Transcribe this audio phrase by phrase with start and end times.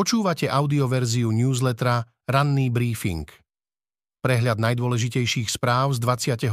[0.00, 3.28] Počúvate audioverziu newslettera Ranný briefing.
[4.24, 6.48] Prehľad najdôležitejších správ z 22.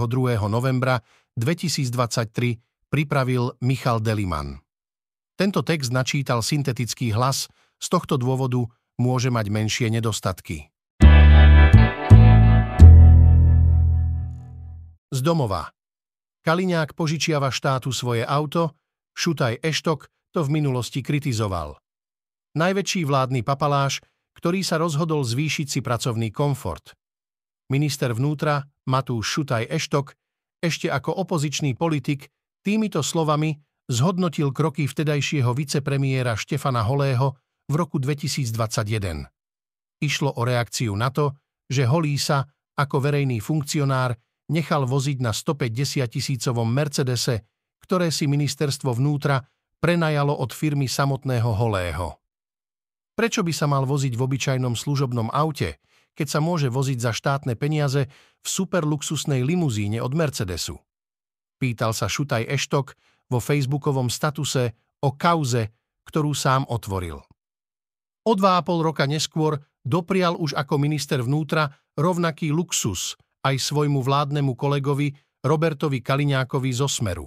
[0.51, 1.00] novembra
[1.40, 2.28] 2023
[2.92, 4.60] pripravil Michal Deliman.
[5.40, 7.48] Tento text načítal syntetický hlas,
[7.80, 8.68] z tohto dôvodu
[9.00, 10.68] môže mať menšie nedostatky.
[15.07, 15.71] Z domova.
[16.43, 18.75] Kaliňák požičiava štátu svoje auto,
[19.16, 21.79] Šutaj Eštok to v minulosti kritizoval
[22.55, 24.00] najväčší vládny papaláš,
[24.38, 26.94] ktorý sa rozhodol zvýšiť si pracovný komfort.
[27.73, 30.13] Minister vnútra Matúš Šutaj Eštok
[30.62, 32.30] ešte ako opozičný politik
[32.63, 33.57] týmito slovami
[33.90, 37.35] zhodnotil kroky vtedajšieho vicepremiéra Štefana Holého
[37.68, 39.27] v roku 2021.
[39.99, 41.34] Išlo o reakciu na to,
[41.68, 42.45] že Holý sa,
[42.77, 44.16] ako verejný funkcionár,
[44.54, 47.48] nechal voziť na 150 tisícovom Mercedese,
[47.84, 49.43] ktoré si ministerstvo vnútra
[49.79, 52.27] prenajalo od firmy samotného Holého.
[53.17, 55.81] Prečo by sa mal voziť v obyčajnom služobnom aute,
[56.13, 60.77] keď sa môže voziť za štátne peniaze v superluxusnej limuzíne od Mercedesu?
[61.57, 62.93] Pýtal sa Šutaj Eštok
[63.34, 65.73] vo facebookovom statuse o kauze,
[66.06, 67.26] ktorú sám otvoril.
[68.22, 74.06] O dva a pol roka neskôr doprial už ako minister vnútra rovnaký luxus aj svojmu
[74.06, 77.26] vládnemu kolegovi Robertovi Kaliňákovi zo Smeru.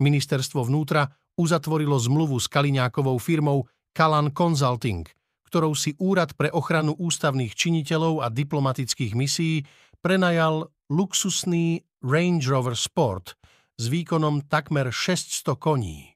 [0.00, 5.02] Ministerstvo vnútra uzatvorilo zmluvu s Kaliňákovou firmou Kalan Consulting,
[5.50, 9.66] ktorou si Úrad pre ochranu ústavných činiteľov a diplomatických misií
[9.98, 13.34] prenajal luxusný Range Rover Sport
[13.74, 16.14] s výkonom takmer 600 koní.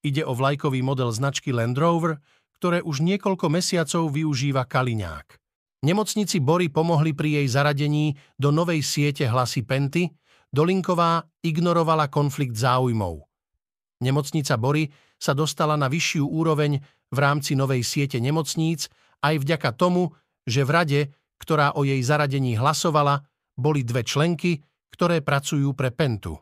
[0.00, 2.16] Ide o vlajkový model značky Land Rover,
[2.56, 5.36] ktoré už niekoľko mesiacov využíva Kaliňák.
[5.84, 10.08] Nemocnici Bory pomohli pri jej zaradení do novej siete hlasy Penty,
[10.48, 13.20] Dolinková ignorovala konflikt záujmov.
[14.00, 14.88] Nemocnica Bory
[15.20, 16.80] sa dostala na vyššiu úroveň
[17.12, 18.88] v rámci novej siete nemocníc
[19.22, 20.16] aj vďaka tomu,
[20.48, 21.00] že v rade,
[21.38, 23.22] ktorá o jej zaradení hlasovala,
[23.54, 26.40] boli dve členky, ktoré pracujú pre Pentu.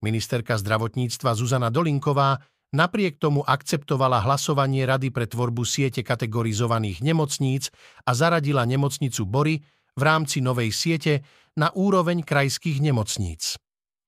[0.00, 2.40] Ministerka zdravotníctva Zuzana Dolinková
[2.72, 7.68] napriek tomu akceptovala hlasovanie Rady pre tvorbu siete kategorizovaných nemocníc
[8.08, 9.60] a zaradila nemocnicu Bory
[9.94, 11.20] v rámci novej siete
[11.58, 13.60] na úroveň krajských nemocníc.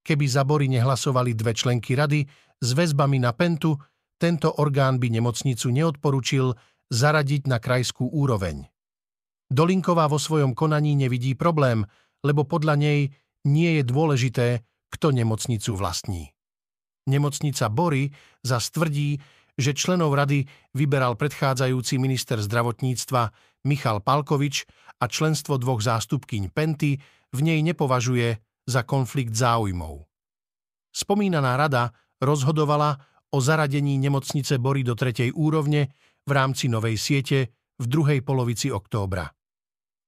[0.03, 2.25] Keby za Bory nehlasovali dve členky rady
[2.63, 3.77] s väzbami na Pentu,
[4.23, 6.55] tento orgán by nemocnicu neodporučil
[6.95, 8.71] zaradiť na krajskú úroveň.
[9.51, 11.83] Dolinková vo svojom konaní nevidí problém,
[12.23, 13.11] lebo podľa nej
[13.43, 14.47] nie je dôležité,
[14.95, 16.31] kto nemocnicu vlastní.
[17.11, 18.15] Nemocnica Bory
[18.47, 19.19] zas tvrdí,
[19.59, 23.35] že členov rady vyberal predchádzajúci minister zdravotníctva
[23.67, 24.65] Michal Palkovič
[25.03, 27.03] a členstvo dvoch zástupkyň Penty
[27.35, 28.39] v nej nepovažuje
[28.71, 30.07] za konflikt záujmov.
[30.95, 31.91] Spomínaná rada
[32.23, 35.89] rozhodovala o zaradení nemocnice Bory do tretej úrovne
[36.29, 39.25] v rámci novej siete v druhej polovici októbra.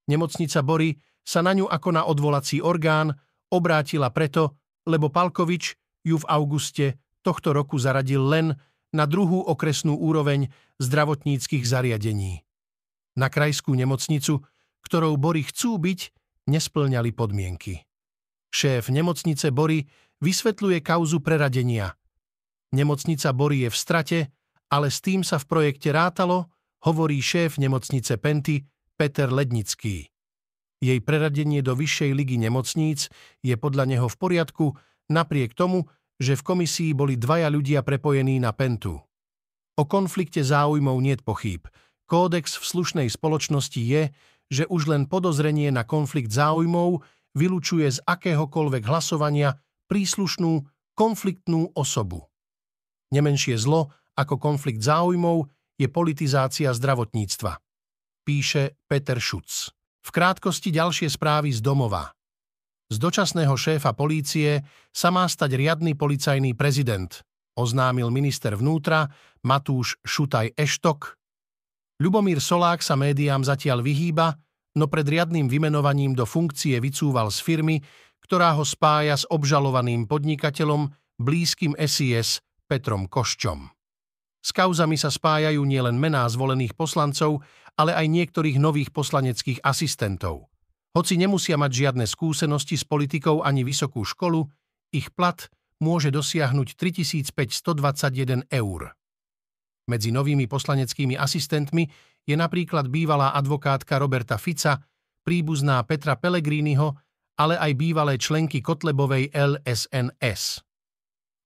[0.05, 0.93] Nemocnica Bory
[1.25, 3.09] sa na ňu ako na odvolací orgán
[3.49, 5.65] obrátila preto, lebo Palkovič
[6.05, 8.53] ju v auguste tohto roku zaradil len
[8.93, 12.45] na druhú okresnú úroveň zdravotníckých zariadení.
[13.17, 14.45] Na krajskú nemocnicu,
[14.85, 16.01] ktorou Bory chcú byť,
[16.45, 17.81] nesplňali podmienky.
[18.53, 19.89] Šéf nemocnice Bory
[20.21, 21.97] vysvetľuje kauzu preradenia–
[22.75, 24.19] Nemocnica Bory je v strate,
[24.67, 26.51] ale s tým sa v projekte rátalo,
[26.83, 28.67] hovorí šéf nemocnice Penty
[28.99, 30.11] Peter Lednický.
[30.83, 33.09] Jej preradenie do vyššej ligy nemocníc
[33.41, 34.67] je podľa neho v poriadku,
[35.09, 35.87] napriek tomu,
[36.19, 39.01] že v komisii boli dvaja ľudia prepojení na Pentu.
[39.75, 41.67] O konflikte záujmov niet pochýb.
[42.05, 44.13] Kódex v slušnej spoločnosti je,
[44.53, 47.01] že už len podozrenie na konflikt záujmov
[47.35, 49.59] vylučuje z akéhokoľvek hlasovania
[49.89, 50.63] príslušnú
[50.95, 52.29] konfliktnú osobu.
[53.15, 55.47] Nemenšie zlo ako konflikt záujmov
[55.79, 57.63] je politizácia zdravotníctva.
[58.27, 59.71] Píše Peter Šuc.
[60.03, 62.11] V krátkosti ďalšie správy z domova.
[62.91, 64.61] Z dočasného šéfa polície
[64.91, 67.23] sa má stať riadny policajný prezident,
[67.57, 69.09] oznámil minister vnútra
[69.47, 71.17] Matúš Šutaj Eštok.
[72.03, 74.37] Ľubomír Solák sa médiám zatiaľ vyhýba,
[74.75, 77.77] no pred riadným vymenovaním do funkcie vycúval z firmy,
[78.27, 82.43] ktorá ho spája s obžalovaným podnikateľom blízkym SIS
[82.75, 83.71] Petrom Koščom.
[84.43, 87.39] S kauzami sa spájajú nielen mená zvolených poslancov,
[87.79, 90.51] ale aj niektorých nových poslaneckých asistentov.
[90.91, 94.51] Hoci nemusia mať žiadne skúsenosti s politikou ani vysokú školu,
[94.91, 95.39] ich plat
[95.79, 98.91] môže dosiahnuť 3521 eur.
[99.87, 101.87] Medzi novými poslaneckými asistentmi
[102.27, 104.83] je napríklad bývalá advokátka Roberta Fica,
[105.23, 106.91] príbuzná Petra Pellegriniho,
[107.39, 110.67] ale aj bývalé členky Kotlebovej LSNS.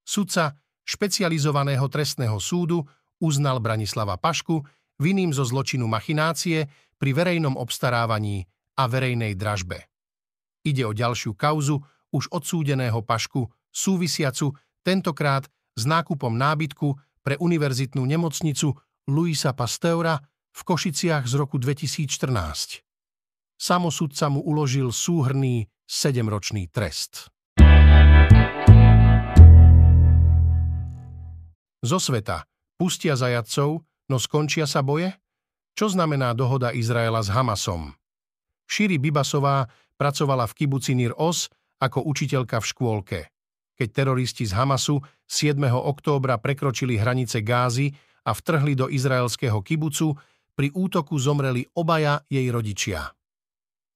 [0.08, 0.56] Sudca
[0.88, 2.88] špecializovaného trestného súdu
[3.20, 4.64] uznal Branislava Pašku
[4.96, 6.64] vinným zo zločinu machinácie
[6.96, 8.48] pri verejnom obstarávaní
[8.80, 9.84] a verejnej dražbe.
[10.64, 15.44] Ide o ďalšiu kauzu už odsúdeného pašku, súvisiacu tentokrát
[15.76, 16.88] s nákupom nábytku
[17.20, 18.72] pre univerzitnú nemocnicu
[19.12, 20.16] Luisa Pasteura
[20.50, 22.82] v Košiciach z roku 2014.
[23.58, 27.28] Samosudca mu uložil súhrný sedemročný trest.
[31.78, 32.42] Zo sveta
[32.74, 35.14] pustia zajadcov, no skončia sa boje?
[35.78, 37.94] Čo znamená dohoda Izraela s Hamasom?
[38.66, 41.46] Širi Bibasová pracovala v kibuci Nir Os
[41.78, 43.20] ako učiteľka v škôlke.
[43.78, 44.98] Keď teroristi z Hamasu
[45.30, 45.54] 7.
[45.70, 47.94] októbra prekročili hranice Gázy
[48.26, 50.18] a vtrhli do izraelského kibucu,
[50.58, 53.14] pri útoku zomreli obaja jej rodičia.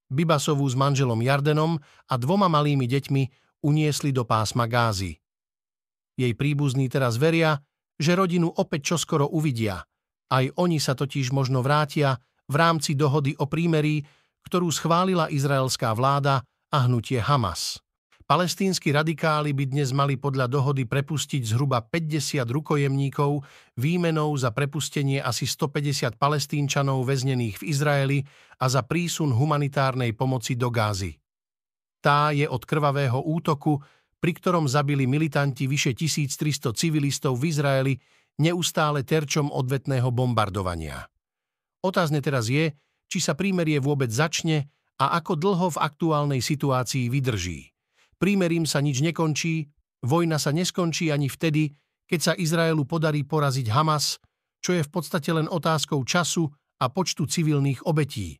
[0.06, 3.22] Bibasovú s manželom Jardenom a dvoma malými deťmi
[3.66, 5.18] uniesli do pásma Gázy.
[6.14, 7.58] Jej príbuzní teraz veria,
[7.96, 9.82] že rodinu opäť čoskoro uvidia.
[10.32, 12.16] Aj oni sa totiž možno vrátia
[12.48, 14.00] v rámci dohody o prímerí,
[14.48, 16.42] ktorú schválila izraelská vláda
[16.72, 17.78] a hnutie Hamas.
[18.22, 23.44] Palestínsky radikáli by dnes mali podľa dohody prepustiť zhruba 50 rukojemníkov
[23.76, 28.18] výmenou za prepustenie asi 150 palestínčanov väznených v Izraeli
[28.56, 31.18] a za prísun humanitárnej pomoci do Gázy.
[32.00, 33.76] Tá je od krvavého útoku
[34.22, 37.94] pri ktorom zabili militanti vyše 1300 civilistov v Izraeli,
[38.38, 41.10] neustále terčom odvetného bombardovania.
[41.82, 42.70] Otázne teraz je,
[43.10, 44.70] či sa prímerie vôbec začne
[45.02, 47.74] a ako dlho v aktuálnej situácii vydrží.
[48.22, 49.66] Prímerím sa nič nekončí,
[50.06, 51.74] vojna sa neskončí ani vtedy,
[52.06, 54.22] keď sa Izraelu podarí poraziť Hamas,
[54.62, 56.46] čo je v podstate len otázkou času
[56.78, 58.38] a počtu civilných obetí.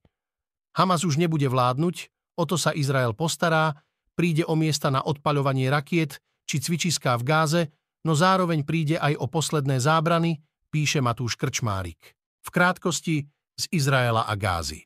[0.79, 1.97] Hamas už nebude vládnuť,
[2.39, 3.75] o to sa Izrael postará
[4.15, 7.63] príde o miesta na odpaľovanie rakiet či cvičiská v Gáze,
[8.05, 10.43] no zároveň príde aj o posledné zábrany,
[10.73, 12.17] píše Matúš Krčmárik.
[12.43, 13.25] V krátkosti
[13.57, 14.83] z Izraela a Gázy.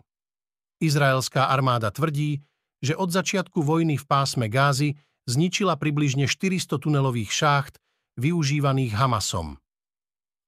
[0.83, 2.45] Izraelská armáda tvrdí,
[2.85, 7.75] že od začiatku vojny v pásme Gázy zničila približne 400 tunelových šácht
[8.21, 9.57] využívaných Hamasom.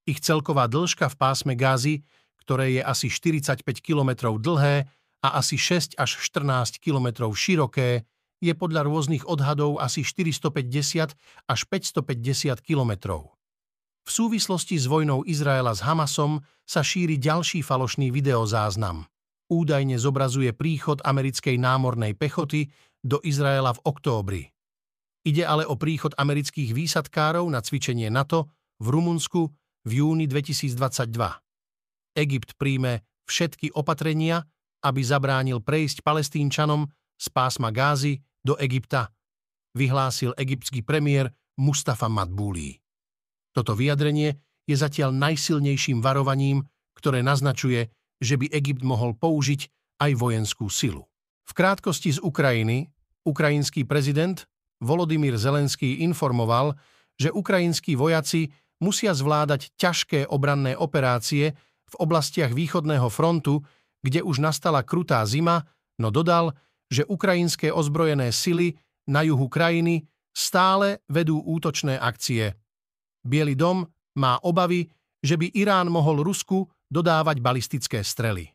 [0.04, 2.04] Ich celková dĺžka v pásme Gázy,
[2.44, 4.88] ktoré je asi 45 km dlhé
[5.20, 8.08] a asi 6 až 14 km široké,
[8.38, 11.14] je podľa rôznych odhadov asi 450
[11.46, 13.35] až 550 kilometrov.
[14.08, 19.05] V súvislosti s vojnou Izraela s Hamasom sa šíri ďalší falošný videozáznam.
[19.52, 22.73] Údajne zobrazuje príchod americkej námornej pechoty
[23.05, 24.43] do Izraela v októbri.
[25.29, 28.49] Ide ale o príchod amerických výsadkárov na cvičenie NATO
[28.81, 29.52] v Rumunsku
[29.84, 31.12] v júni 2022.
[32.17, 34.49] Egypt príjme všetky opatrenia,
[34.84, 36.88] aby zabránil prejsť palestínčanom
[37.19, 39.11] z pásma Gázy do Egypta,
[39.75, 42.79] vyhlásil egyptský premiér Mustafa Madbúli.
[43.53, 46.62] Toto vyjadrenie je zatiaľ najsilnejším varovaním,
[46.94, 47.91] ktoré naznačuje,
[48.23, 49.67] že by Egypt mohol použiť
[49.99, 51.06] aj vojenskú silu.
[51.49, 52.87] V krátkosti z Ukrajiny
[53.26, 54.47] ukrajinský prezident
[54.79, 56.79] Volodymyr Zelenský informoval,
[57.19, 63.67] že ukrajinskí vojaci musia zvládať ťažké obranné operácie v oblastiach východného frontu,
[64.06, 65.67] kde už nastala krutá zima,
[65.99, 66.55] no dodal,
[66.88, 68.76] že ukrajinské ozbrojené sily
[69.08, 72.56] na juhu krajiny stále vedú útočné akcie.
[73.25, 73.85] Bielý dom
[74.17, 74.88] má obavy,
[75.20, 78.49] že by Irán mohol Rusku dodávať balistické strely.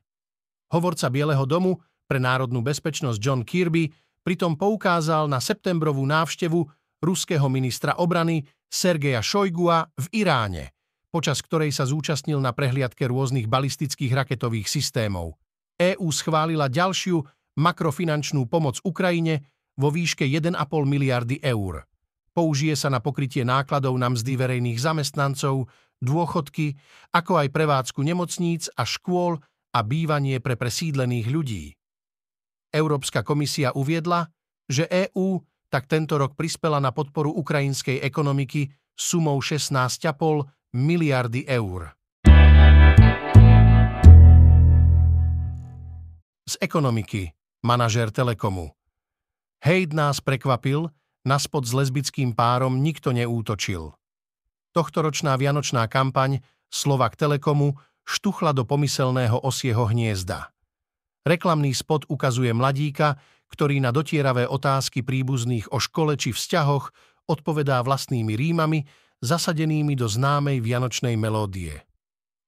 [0.73, 1.77] Hovorca Bieleho domu
[2.09, 3.93] pre národnú bezpečnosť John Kirby
[4.25, 6.65] pritom poukázal na septembrovú návštevu
[7.03, 10.73] ruského ministra obrany Sergeja Šojgua v Iráne,
[11.13, 15.37] počas ktorej sa zúčastnil na prehliadke rôznych balistických raketových systémov.
[15.77, 17.21] EÚ schválila ďalšiu
[17.57, 19.45] makrofinančnú pomoc Ukrajine
[19.77, 21.85] vo výške 1,5 miliardy eur.
[22.33, 25.69] Použije sa na pokrytie nákladov na mzdy verejných zamestnancov,
[26.01, 26.75] dôchodky,
[27.13, 29.37] ako aj prevádzku nemocníc a škôl
[29.73, 31.65] a bývanie pre presídlených ľudí.
[32.73, 34.33] Európska komisia uviedla,
[34.65, 41.93] že EÚ tak tento rok prispela na podporu ukrajinskej ekonomiky sumou 16,5 miliardy eur.
[46.43, 48.75] Z ekonomiky manažér Telekomu.
[49.63, 50.91] Hejt nás prekvapil,
[51.23, 53.95] na spod s lesbickým párom nikto neútočil.
[54.75, 60.51] Tohtoročná vianočná kampaň Slovak Telekomu štuchla do pomyselného osieho hniezda.
[61.23, 63.15] Reklamný spot ukazuje mladíka,
[63.47, 66.91] ktorý na dotieravé otázky príbuzných o škole či vzťahoch
[67.31, 68.83] odpovedá vlastnými rímami,
[69.23, 71.79] zasadenými do známej vianočnej melódie.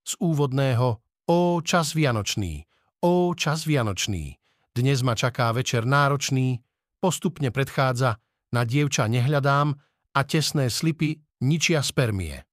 [0.03, 2.67] Z úvodného Ó čas vianočný,
[3.01, 4.44] ó čas vianočný
[4.75, 6.59] dnes ma čaká večer náročný,
[6.99, 8.19] postupne predchádza
[8.51, 9.71] na dievča nehľadám
[10.11, 11.15] a tesné slipy
[11.47, 12.43] ničia spermie.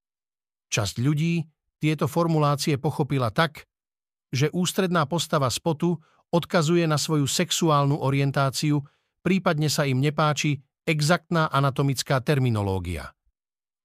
[0.71, 1.43] Časť ľudí
[1.83, 3.67] tieto formulácie pochopila tak,
[4.31, 5.99] že ústredná postava spotu
[6.33, 8.81] odkazuje na svoju sexuálnu orientáciu,
[9.21, 13.13] prípadne sa im nepáči exaktná anatomická terminológia.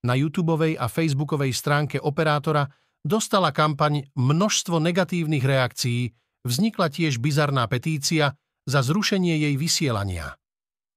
[0.06, 2.70] Na YouTube a Facebookovej stránke operátora
[3.02, 6.14] dostala kampaň množstvo negatívnych reakcií,
[6.48, 10.40] vznikla tiež bizarná petícia za zrušenie jej vysielania.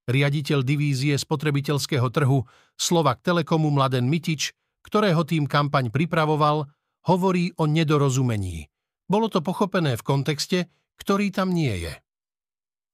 [0.07, 2.43] Riaditeľ divízie spotrebiteľského trhu
[2.79, 6.65] Slovak Telekomu Mladen Mitič, ktorého tým kampaň pripravoval,
[7.05, 8.65] hovorí o nedorozumení.
[9.05, 10.59] Bolo to pochopené v kontexte,
[10.97, 11.93] ktorý tam nie je.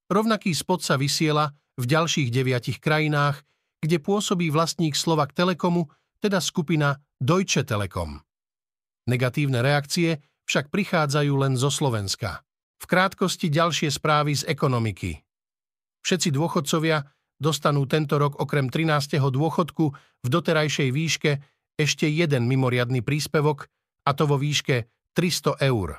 [0.08, 3.44] Rovnaký spot sa vysiela v ďalších deviatich krajinách,
[3.78, 5.86] kde pôsobí vlastník Slovak Telekomu,
[6.18, 8.18] teda skupina Deutsche Telekom.
[9.06, 12.42] Negatívne reakcie však prichádzajú len zo Slovenska.
[12.78, 15.18] V krátkosti ďalšie správy z ekonomiky.
[16.02, 17.02] Všetci dôchodcovia
[17.38, 19.18] dostanú tento rok okrem 13.
[19.18, 19.84] dôchodku
[20.22, 21.30] v doterajšej výške
[21.78, 23.70] ešte jeden mimoriadný príspevok,
[24.06, 25.98] a to vo výške 300 eur.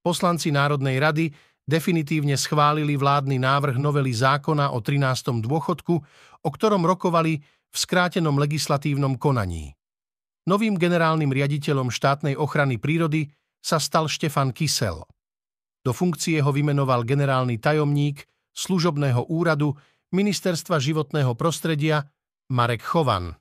[0.00, 1.30] Poslanci Národnej rady
[1.68, 5.44] definitívne schválili vládny návrh novely zákona o 13.
[5.44, 5.94] dôchodku,
[6.40, 7.38] o ktorom rokovali
[7.70, 9.76] v skrátenom legislatívnom konaní.
[10.48, 13.30] Novým generálnym riaditeľom štátnej ochrany prírody
[13.60, 15.04] sa stal Štefan Kysel.
[15.80, 19.72] Do funkcie ho vymenoval generálny tajomník služobného úradu
[20.12, 22.04] Ministerstva životného prostredia
[22.52, 23.32] Marek Chovan.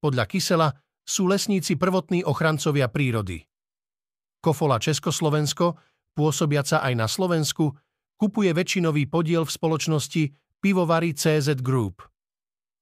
[0.00, 0.68] Podľa Kysela
[1.04, 3.44] sú lesníci prvotní ochrancovia prírody.
[4.40, 5.76] Kofola Československo,
[6.16, 7.72] pôsobiaca aj na Slovensku,
[8.16, 10.22] kupuje väčšinový podiel v spoločnosti
[10.60, 12.00] Pivovary CZ Group.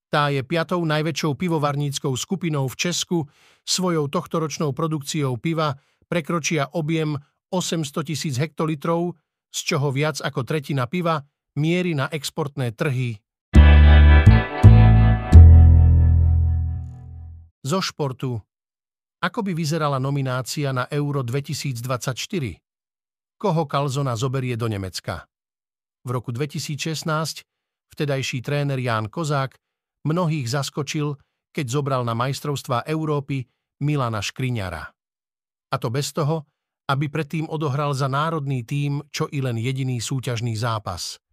[0.07, 3.17] Tá je piatou najväčšou pivovarníckou skupinou v Česku,
[3.65, 5.75] svojou tohtoročnou produkciou piva
[6.05, 7.17] prekročia objem
[7.53, 9.13] 800 tisíc hektolitrov,
[9.53, 11.21] z čoho viac ako tretina piva
[11.53, 13.21] miery na exportné trhy.
[17.61, 18.41] Zo športu.
[19.23, 22.59] Ako by vyzerala nominácia na Euro 2024?
[23.39, 25.23] Koho Kalzona zoberie do Nemecka?
[26.03, 27.07] V roku 2016
[27.95, 29.55] vtedajší tréner Ján Kozák
[30.03, 31.15] mnohých zaskočil,
[31.55, 33.47] keď zobral na majstrovstvá Európy
[33.79, 34.91] Milana Škriňara.
[35.71, 36.43] A to bez toho,
[36.89, 41.23] aby predtým odohral za národný tím čo i len jediný súťažný zápas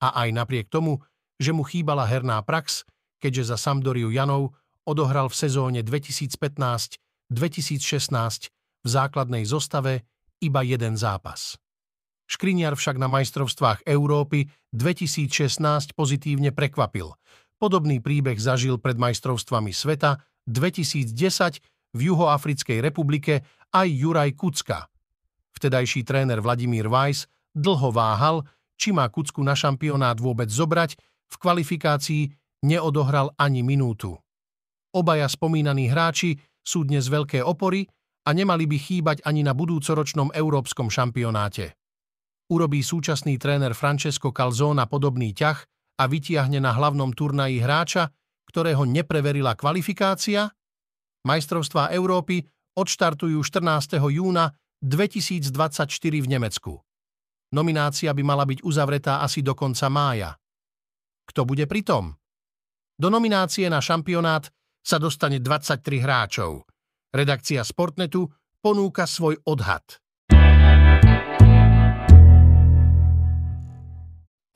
[0.00, 1.04] a aj napriek tomu,
[1.36, 2.88] že mu chýbala herná prax,
[3.20, 4.56] keďže za Sampdoriu Janov
[4.88, 8.48] odohral v sezóne 2015-2016
[8.80, 10.08] v základnej zostave
[10.40, 11.60] iba jeden zápas.
[12.24, 17.12] Škriniar však na majstrovstvách Európy 2016 pozitívne prekvapil.
[17.60, 20.16] Podobný príbeh zažil pred majstrovstvami sveta
[20.48, 21.12] 2010
[21.92, 24.89] v Juhoafrickej republike aj Juraj Kucka.
[25.56, 28.46] Vtedajší tréner Vladimír Weiss dlho váhal,
[28.78, 30.96] či má Kucku na šampionát vôbec zobrať,
[31.30, 32.22] v kvalifikácii
[32.66, 34.18] neodohral ani minútu.
[34.90, 37.86] Obaja spomínaní hráči sú dnes veľké opory
[38.26, 41.78] a nemali by chýbať ani na budúcoročnom európskom šampionáte.
[42.50, 45.58] Urobí súčasný tréner Francesco Calzona podobný ťah
[46.02, 48.10] a vytiahne na hlavnom turnaji hráča,
[48.50, 50.50] ktorého nepreverila kvalifikácia?
[51.22, 52.42] Majstrovstvá Európy
[52.74, 54.02] odštartujú 14.
[54.02, 55.92] júna 2024
[56.24, 56.72] v Nemecku.
[57.52, 60.32] Nominácia by mala byť uzavretá asi do konca mája.
[61.28, 62.16] Kto bude pritom?
[62.96, 64.48] Do nominácie na šampionát
[64.80, 66.64] sa dostane 23 hráčov.
[67.12, 68.24] Redakcia Sportnetu
[68.64, 70.00] ponúka svoj odhad.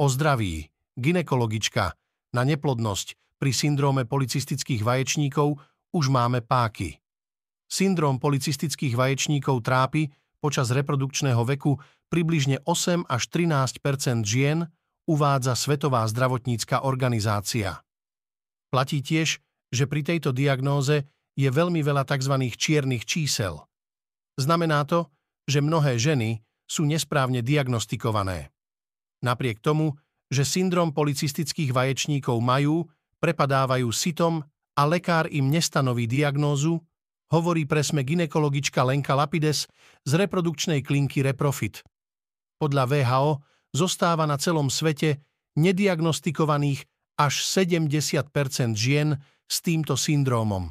[0.00, 0.64] O zdraví,
[0.96, 1.92] ginekologička,
[2.32, 5.60] na neplodnosť pri syndróme policistických vaječníkov
[5.92, 7.03] už máme páky.
[7.74, 10.06] Syndróm policistických vaječníkov trápi
[10.38, 14.70] počas reprodukčného veku približne 8 až 13% žien,
[15.10, 17.82] uvádza Svetová zdravotnícka organizácia.
[18.70, 19.42] Platí tiež,
[19.74, 21.02] že pri tejto diagnóze
[21.34, 22.46] je veľmi veľa tzv.
[22.54, 23.58] čiernych čísel.
[24.38, 25.10] Znamená to,
[25.50, 28.54] že mnohé ženy sú nesprávne diagnostikované.
[29.18, 29.98] Napriek tomu,
[30.30, 32.86] že syndrom policistických vaječníkov majú,
[33.18, 34.46] prepadávajú sitom
[34.78, 36.78] a lekár im nestanoví diagnózu,
[37.34, 39.66] hovorí presme ginekologička Lenka Lapides
[40.06, 41.82] z reprodukčnej klinky Reprofit.
[42.62, 43.42] Podľa VHO
[43.74, 45.18] zostáva na celom svete
[45.58, 46.86] nediagnostikovaných
[47.18, 48.30] až 70%
[48.78, 49.18] žien
[49.50, 50.70] s týmto syndrómom.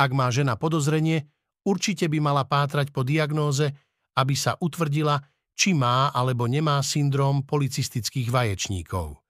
[0.00, 1.28] Ak má žena podozrenie,
[1.68, 3.68] určite by mala pátrať po diagnóze,
[4.16, 5.20] aby sa utvrdila,
[5.52, 9.20] či má alebo nemá syndróm policistických vaječníkov.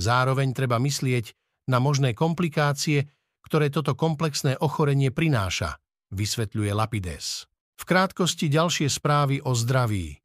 [0.00, 1.36] Zároveň treba myslieť
[1.68, 3.04] na možné komplikácie,
[3.48, 5.80] ktoré toto komplexné ochorenie prináša,
[6.12, 7.48] vysvetľuje Lapides.
[7.80, 10.20] V krátkosti ďalšie správy o zdraví.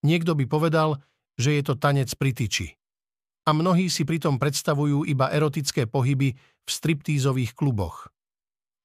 [0.00, 1.04] Niekto by povedal,
[1.36, 2.72] že je to tanec pri tyči.
[3.44, 6.32] A mnohí si pritom predstavujú iba erotické pohyby
[6.64, 8.08] v striptízových kluboch.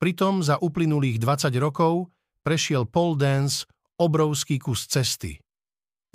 [0.03, 2.11] Pritom za uplynulých 20 rokov
[2.43, 3.63] prešiel pole dance
[3.99, 5.39] obrovský kus cesty.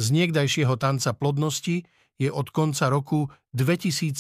[0.00, 1.84] Z niekdajšieho tanca plodnosti
[2.18, 4.16] je od konca roku 2017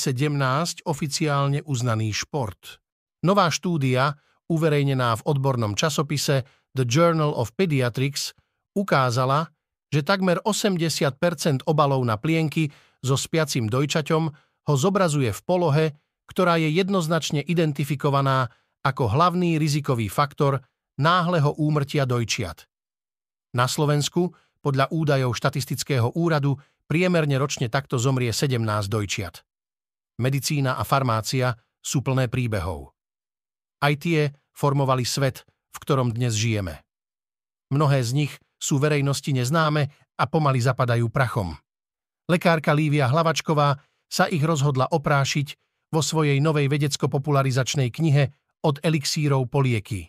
[0.86, 2.83] oficiálne uznaný šport.
[3.24, 4.20] Nová štúdia,
[4.52, 6.44] uverejnená v odbornom časopise
[6.76, 8.36] The Journal of Pediatrics,
[8.76, 9.48] ukázala,
[9.88, 12.68] že takmer 80% obalov na plienky
[13.00, 14.22] so spiacim dojčaťom
[14.68, 15.86] ho zobrazuje v polohe,
[16.28, 18.52] ktorá je jednoznačne identifikovaná
[18.84, 20.60] ako hlavný rizikový faktor
[21.00, 22.68] náhleho úmrtia dojčiat.
[23.56, 28.60] Na Slovensku, podľa údajov štatistického úradu, priemerne ročne takto zomrie 17
[28.92, 29.40] dojčiat.
[30.20, 32.92] Medicína a farmácia sú plné príbehov.
[33.84, 36.80] Aj tie formovali svet, v ktorom dnes žijeme.
[37.68, 41.52] Mnohé z nich sú verejnosti neznáme a pomaly zapadajú prachom.
[42.24, 43.76] Lekárka Lívia Hlavačková
[44.08, 45.60] sa ich rozhodla oprášiť
[45.92, 48.32] vo svojej novej vedecko-popularizačnej knihe
[48.64, 50.08] Od elixírov polieky.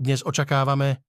[0.00, 1.04] Dnes očakávame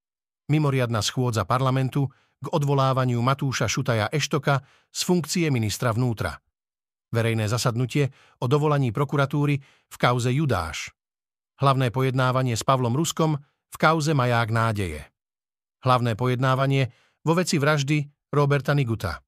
[0.52, 2.12] mimoriadna schôdza parlamentu
[2.44, 4.60] k odvolávaniu Matúša Šutaja Eštoka
[4.92, 6.36] z funkcie ministra vnútra.
[7.10, 9.58] Verejné zasadnutie o dovolaní prokuratúry
[9.90, 10.94] v kauze Judáš.
[11.60, 13.36] Hlavné pojednávanie s Pavlom Ruskom
[13.74, 15.02] v kauze Maják nádeje.
[15.82, 16.94] Hlavné pojednávanie
[17.26, 19.20] vo veci vraždy Roberta Niguta.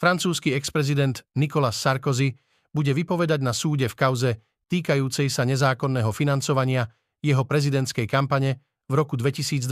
[0.00, 2.34] Francúzsky ex-prezident Nicolas Sarkozy
[2.74, 4.30] bude vypovedať na súde v kauze
[4.66, 6.90] týkajúcej sa nezákonného financovania
[7.22, 9.64] jeho prezidentskej kampane v roku 2012.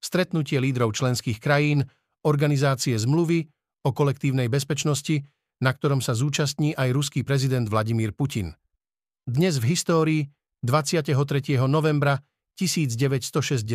[0.00, 1.84] Stretnutie lídrov členských krajín,
[2.24, 3.46] organizácie zmluvy
[3.84, 5.20] o kolektívnej bezpečnosti,
[5.60, 8.56] na ktorom sa zúčastní aj ruský prezident Vladimír Putin.
[9.28, 10.22] Dnes v histórii
[10.64, 11.12] 23.
[11.68, 12.16] novembra
[12.56, 13.68] 1963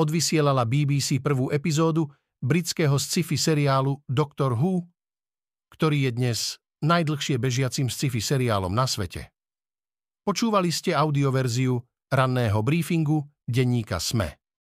[0.00, 2.08] odvysielala BBC prvú epizódu
[2.40, 4.88] britského sci-fi seriálu Doctor Who,
[5.76, 6.38] ktorý je dnes
[6.80, 9.28] najdlhšie bežiacim sci-fi seriálom na svete.
[10.24, 11.76] Počúvali ste audioverziu
[12.08, 14.40] ranného briefingu denníka SME.